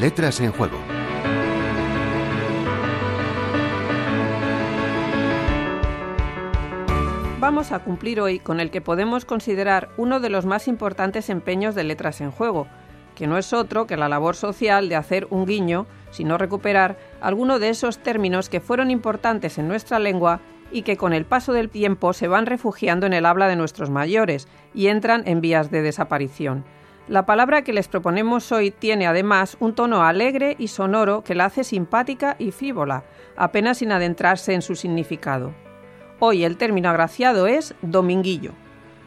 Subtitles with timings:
[0.00, 0.78] Letras en Juego.
[7.38, 11.74] Vamos a cumplir hoy con el que podemos considerar uno de los más importantes empeños
[11.74, 12.66] de Letras en Juego,
[13.14, 16.96] que no es otro que la labor social de hacer un guiño, si no recuperar,
[17.20, 20.40] alguno de esos términos que fueron importantes en nuestra lengua
[20.72, 23.90] y que con el paso del tiempo se van refugiando en el habla de nuestros
[23.90, 26.64] mayores y entran en vías de desaparición.
[27.10, 31.46] La palabra que les proponemos hoy tiene además un tono alegre y sonoro que la
[31.46, 33.02] hace simpática y frívola,
[33.36, 35.52] apenas sin adentrarse en su significado.
[36.20, 38.52] Hoy el término agraciado es dominguillo.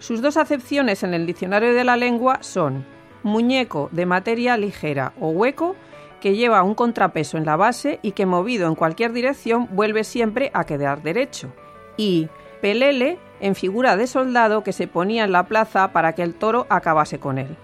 [0.00, 2.84] Sus dos acepciones en el diccionario de la lengua son
[3.22, 5.76] muñeco de materia ligera o hueco
[6.20, 10.50] que lleva un contrapeso en la base y que movido en cualquier dirección vuelve siempre
[10.54, 11.52] a quedar derecho.
[11.96, 12.28] Y
[12.60, 16.66] pelele en figura de soldado que se ponía en la plaza para que el toro
[16.68, 17.56] acabase con él.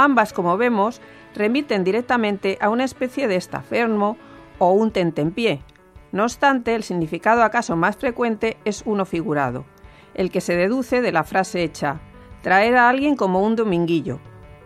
[0.00, 1.02] Ambas, como vemos,
[1.34, 4.16] remiten directamente a una especie de estafermo
[4.58, 5.62] o un tentempié,
[6.10, 9.66] no obstante, el significado acaso más frecuente es uno figurado,
[10.14, 12.00] el que se deduce de la frase hecha
[12.42, 14.20] traer a alguien como un dominguillo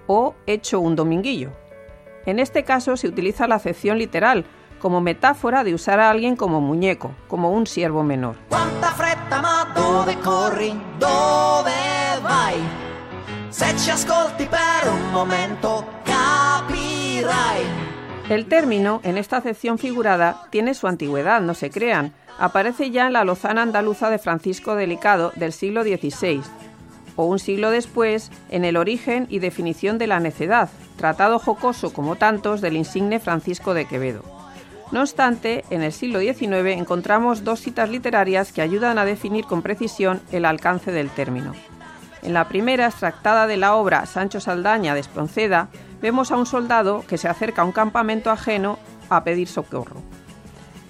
[0.06, 1.50] o hecho un dominguillo.
[2.26, 4.44] En este caso se utiliza la acepción literal
[4.78, 8.36] como metáfora de usar a alguien como muñeco, como un siervo menor.
[14.92, 15.84] Un momento
[18.28, 22.12] el término, en esta acepción figurada, tiene su antigüedad, no se crean.
[22.38, 26.40] Aparece ya en la Lozana andaluza de Francisco Delicado del siglo XVI,
[27.16, 32.16] o un siglo después en El origen y definición de la necedad, tratado jocoso como
[32.16, 34.22] tantos del insigne Francisco de Quevedo.
[34.90, 39.62] No obstante, en el siglo XIX encontramos dos citas literarias que ayudan a definir con
[39.62, 41.52] precisión el alcance del término.
[42.24, 45.68] En la primera, extractada de la obra Sancho Saldaña de Espronceda,
[46.00, 48.78] vemos a un soldado que se acerca a un campamento ajeno
[49.10, 49.96] a pedir socorro.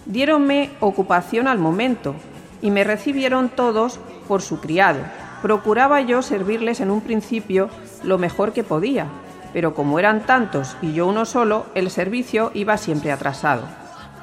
[0.07, 2.15] Diéronme ocupación al momento
[2.63, 3.99] y me recibieron todos
[4.29, 5.01] por su criado.
[5.43, 7.69] Procuraba yo servirles en un principio
[8.05, 9.09] lo mejor que podía,
[9.53, 13.65] pero como eran tantos y yo uno solo, el servicio iba siempre atrasado.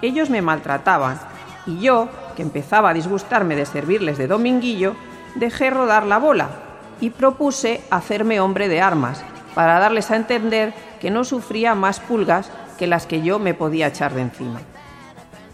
[0.01, 1.19] Ellos me maltrataban
[1.67, 4.95] y yo, que empezaba a disgustarme de servirles de dominguillo,
[5.35, 6.70] dejé rodar la bola
[7.01, 9.21] y propuse hacerme hombre de armas
[9.53, 13.87] para darles a entender que no sufría más pulgas que las que yo me podía
[13.87, 14.61] echar de encima.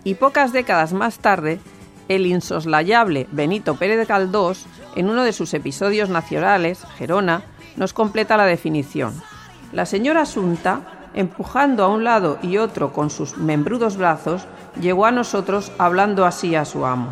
[0.03, 1.59] Y pocas décadas más tarde,
[2.07, 4.66] el insoslayable Benito Pérez Caldós,
[4.96, 7.44] en uno de sus episodios nacionales, Gerona,
[7.75, 9.22] nos completa la definición.
[9.72, 14.46] La señora Asunta, empujando a un lado y otro con sus membrudos brazos,
[14.80, 17.09] llegó a nosotros hablando así a su amo.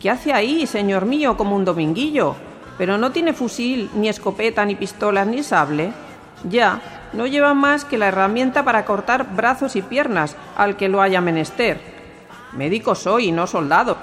[0.00, 2.36] ¿Qué hace ahí, señor mío, como un dominguillo?
[2.78, 5.92] Pero no tiene fusil, ni escopeta, ni pistolas, ni sable.
[6.48, 11.00] Ya, no lleva más que la herramienta para cortar brazos y piernas al que lo
[11.00, 11.80] haya menester.
[12.52, 13.96] Médico soy y no soldado,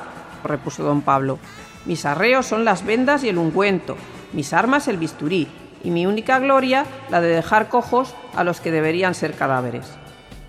[0.44, 1.40] repuso don Pablo.
[1.86, 3.98] Mis arreos son las vendas y el ungüento,
[4.32, 5.48] mis armas el bisturí,
[5.84, 9.92] y mi única gloria la de dejar cojos a los que deberían ser cadáveres.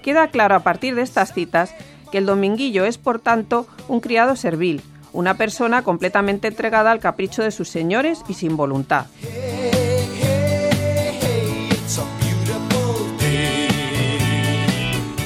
[0.02, 1.74] Queda claro a partir de estas citas
[2.12, 4.82] que el dominguillo es, por tanto, un criado servil,
[5.14, 9.06] una persona completamente entregada al capricho de sus señores y sin voluntad.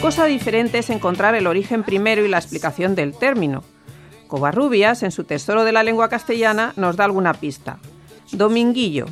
[0.01, 3.65] Cosa diferente es encontrar el origen primero y la explicación del término.
[4.29, 7.79] Covarrubias, en su Tesoro de la Lengua Castellana, nos da alguna pista.
[8.31, 9.07] Dominguillo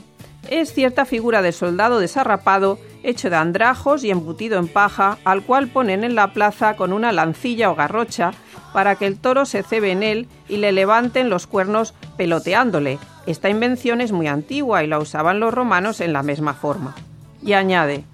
[0.50, 5.68] es cierta figura de soldado desarrapado, hecho de andrajos y embutido en paja, al cual
[5.68, 8.32] ponen en la plaza con una lancilla o garrocha
[8.72, 12.98] para que el toro se cebe en él y le levanten los cuernos peloteándole.
[13.26, 16.94] Esta invención es muy antigua y la usaban los romanos en la misma forma.
[17.42, 18.04] Y añade,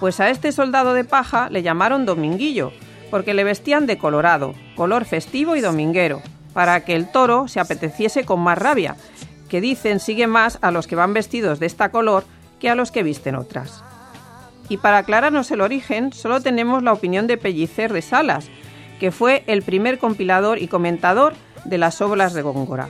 [0.00, 2.72] pues a este soldado de paja le llamaron dominguillo,
[3.10, 6.22] porque le vestían de colorado, color festivo y dominguero,
[6.52, 8.96] para que el toro se apeteciese con más rabia,
[9.48, 12.24] que dicen sigue más a los que van vestidos de esta color
[12.60, 13.82] que a los que visten otras.
[14.68, 18.48] Y para aclararnos el origen, solo tenemos la opinión de Pellicer de Salas,
[18.98, 21.34] que fue el primer compilador y comentador
[21.64, 22.88] de las obras de Góngora.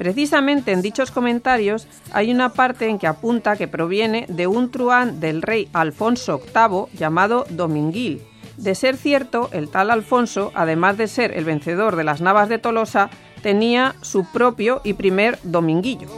[0.00, 5.20] Precisamente en dichos comentarios hay una parte en que apunta que proviene de un truán
[5.20, 8.22] del rey Alfonso VIII llamado Dominguil.
[8.56, 12.58] De ser cierto, el tal Alfonso, además de ser el vencedor de las Navas de
[12.58, 13.10] Tolosa,
[13.42, 16.08] tenía su propio y primer dominguillo.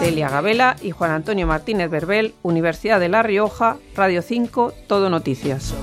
[0.00, 5.74] Delia Gabela y Juan Antonio Martínez Berbel, Universidad de La Rioja, Radio 5, Todo Noticias.